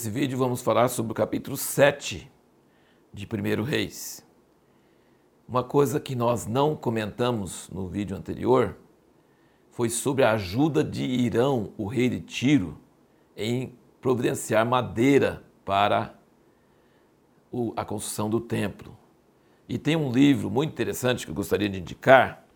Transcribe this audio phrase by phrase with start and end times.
[0.00, 2.32] Nesse vídeo vamos falar sobre o capítulo 7
[3.12, 4.26] de 1 Reis.
[5.46, 8.78] Uma coisa que nós não comentamos no vídeo anterior
[9.70, 12.78] foi sobre a ajuda de Irão, o rei de Tiro,
[13.36, 16.14] em providenciar madeira para
[17.76, 18.96] a construção do templo.
[19.68, 22.46] E tem um livro muito interessante que eu gostaria de indicar,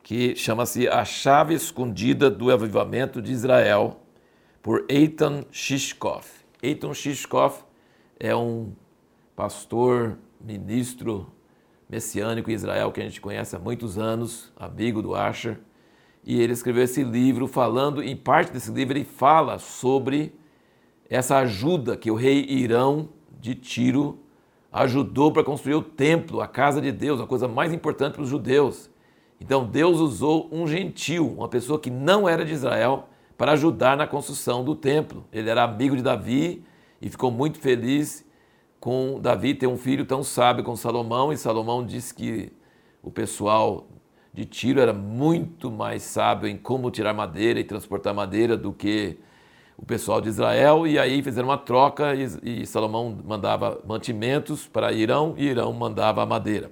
[0.00, 4.00] que chama-se A Chave Escondida do Avivamento de Israel,
[4.62, 6.43] por Eitan Shishkov.
[6.64, 7.56] Eitan Shishkov
[8.18, 8.72] é um
[9.36, 11.30] pastor, ministro
[11.86, 15.60] messiânico em Israel que a gente conhece há muitos anos, amigo do Asher,
[16.24, 20.34] e ele escreveu esse livro falando, em parte desse livro ele fala sobre
[21.10, 24.20] essa ajuda que o rei Irão de Tiro
[24.72, 28.30] ajudou para construir o templo, a casa de Deus, a coisa mais importante para os
[28.30, 28.88] judeus.
[29.38, 34.06] Então Deus usou um gentil, uma pessoa que não era de Israel, para ajudar na
[34.06, 35.24] construção do templo.
[35.32, 36.64] Ele era amigo de Davi
[37.00, 38.24] e ficou muito feliz
[38.78, 42.52] com Davi ter um filho tão sábio como Salomão, e Salomão disse que
[43.02, 43.86] o pessoal
[44.32, 49.18] de Tiro era muito mais sábio em como tirar madeira e transportar madeira do que
[49.76, 54.92] o pessoal de Israel, e aí fizeram uma troca e, e Salomão mandava mantimentos para
[54.92, 56.70] Irão e Irão mandava madeira.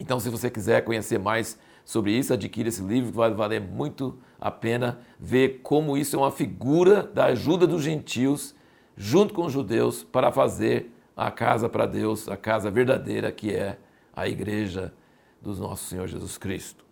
[0.00, 4.50] Então, se você quiser conhecer mais sobre isso, adquira esse livro, vai valer muito a
[4.50, 8.54] pena ver como isso é uma figura da ajuda dos gentios
[8.96, 13.78] junto com os judeus para fazer a casa para Deus, a casa verdadeira que é
[14.14, 14.92] a igreja
[15.40, 16.84] do nosso Senhor Jesus Cristo.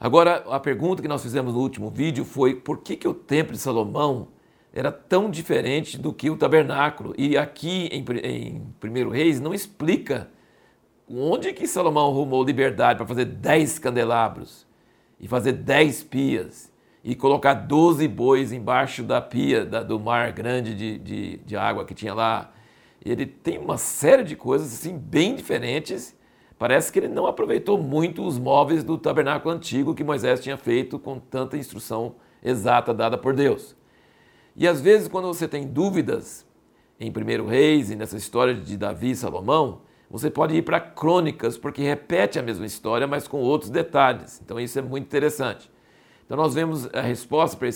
[0.00, 3.52] Agora, a pergunta que nós fizemos no último vídeo foi por que, que o templo
[3.52, 4.28] de Salomão
[4.72, 7.14] era tão diferente do que o tabernáculo?
[7.18, 8.62] E aqui em, em
[9.04, 10.30] 1 Reis não explica
[11.10, 14.66] onde que Salomão arrumou liberdade para fazer dez candelabros
[15.20, 16.70] e fazer dez pias
[17.02, 21.84] e colocar doze bois embaixo da pia da, do mar grande de, de, de, água
[21.84, 22.52] que tinha lá.
[23.04, 26.14] Ele tem uma série de coisas assim bem diferentes.
[26.58, 30.98] Parece que ele não aproveitou muito os móveis do tabernáculo antigo que Moisés tinha feito
[30.98, 33.76] com tanta instrução exata dada por Deus.
[34.56, 36.44] E às vezes, quando você tem dúvidas
[36.98, 41.58] em 1 Reis e nessa história de Davi e Salomão, você pode ir para crônicas,
[41.58, 44.40] porque repete a mesma história, mas com outros detalhes.
[44.42, 45.70] Então isso é muito interessante.
[46.24, 47.68] Então nós vemos a resposta para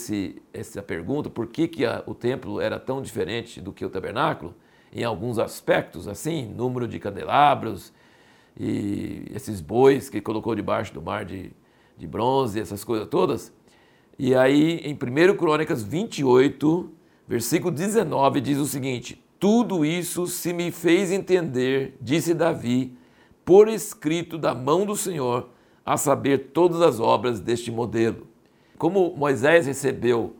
[0.53, 4.53] essa pergunta, por que, que a, o templo era tão diferente do que o tabernáculo,
[4.91, 7.91] em alguns aspectos, assim, número de candelabros
[8.59, 11.51] e esses bois que colocou debaixo do mar de,
[11.97, 13.51] de bronze, essas coisas todas.
[14.17, 16.91] E aí, em 1 Crônicas 28,
[17.27, 22.97] versículo 19, diz o seguinte: tudo isso se me fez entender, disse Davi,
[23.43, 25.49] por escrito da mão do Senhor,
[25.85, 28.25] a saber todas as obras deste modelo.
[28.77, 30.37] Como Moisés recebeu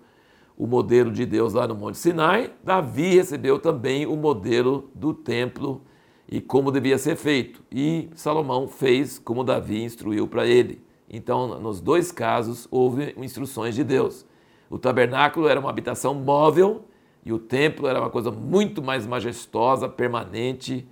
[0.58, 5.82] o modelo de Deus lá no Monte Sinai, Davi recebeu também o modelo do templo
[6.26, 7.62] e como devia ser feito.
[7.70, 10.82] E Salomão fez como Davi instruiu para ele.
[11.10, 14.26] Então, nos dois casos, houve instruções de Deus.
[14.70, 16.86] O tabernáculo era uma habitação móvel
[17.26, 20.88] e o templo era uma coisa muito mais majestosa, permanente,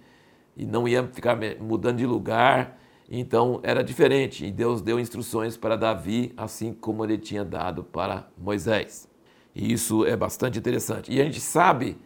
[0.55, 2.79] e não ia ficar mudando de lugar.
[3.09, 4.45] Então era diferente.
[4.45, 9.09] E Deus deu instruções para Davi, assim como ele tinha dado para Moisés.
[9.53, 11.11] E isso é bastante interessante.
[11.11, 11.97] E a gente sabe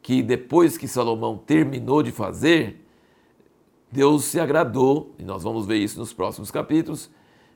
[0.00, 2.86] que depois que Salomão terminou de fazer,
[3.92, 7.10] Deus se agradou, e nós vamos ver isso nos próximos capítulos.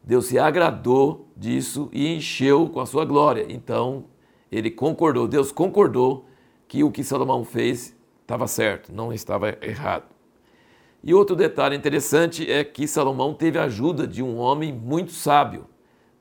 [0.04, 3.46] Deus se agradou disso e encheu com a sua glória.
[3.48, 4.04] Então,
[4.50, 6.26] ele concordou, Deus concordou
[6.66, 10.04] que o que Salomão fez estava certo, não estava errado.
[11.02, 15.66] E outro detalhe interessante é que Salomão teve a ajuda de um homem muito sábio,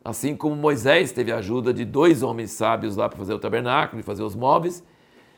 [0.04, 4.00] assim como Moisés teve a ajuda de dois homens sábios lá para fazer o tabernáculo
[4.00, 4.84] e fazer os móveis.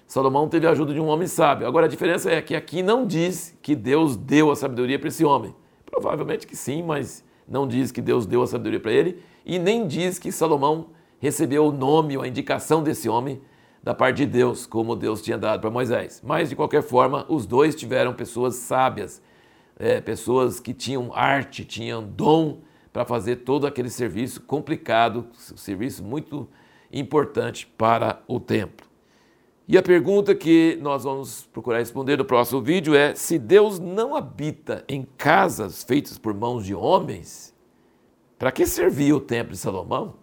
[0.05, 1.67] Salomão teve a ajuda de um homem sábio.
[1.67, 5.23] Agora a diferença é que aqui não diz que Deus deu a sabedoria para esse
[5.23, 5.55] homem.
[5.85, 9.87] Provavelmente que sim, mas não diz que Deus deu a sabedoria para ele e nem
[9.87, 10.87] diz que Salomão
[11.19, 13.41] recebeu o nome ou a indicação desse homem
[13.83, 16.21] da parte de Deus, como Deus tinha dado para Moisés.
[16.25, 19.21] Mas, de qualquer forma, os dois tiveram pessoas sábias,
[19.77, 22.61] é, pessoas que tinham arte, tinham dom
[22.91, 26.49] para fazer todo aquele serviço complicado, serviço muito
[26.91, 28.87] importante para o templo.
[29.67, 34.15] E a pergunta que nós vamos procurar responder no próximo vídeo é: se Deus não
[34.15, 37.55] habita em casas feitas por mãos de homens,
[38.37, 40.15] para que servia o templo de Salomão?